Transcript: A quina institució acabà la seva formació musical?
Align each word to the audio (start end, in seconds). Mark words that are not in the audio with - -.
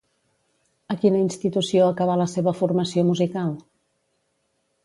A 0.93 0.95
quina 1.03 1.19
institució 1.25 1.89
acabà 1.89 2.17
la 2.23 2.29
seva 2.33 2.57
formació 2.63 3.07
musical? 3.13 3.55